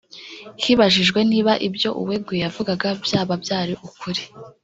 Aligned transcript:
Hibajijwe 0.63 1.19
niba 1.31 1.53
ibyo 1.67 1.89
uweguye 2.01 2.41
yavugaga 2.45 2.87
byaba 3.03 3.33
byari 3.43 3.73
ukuri 3.87 4.21